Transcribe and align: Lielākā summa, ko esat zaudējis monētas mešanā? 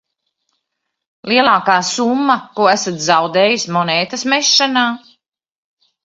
Lielākā 1.31 1.75
summa, 1.89 2.37
ko 2.59 2.65
esat 2.71 2.97
zaudējis 3.09 3.65
monētas 3.75 4.23
mešanā? 4.33 4.87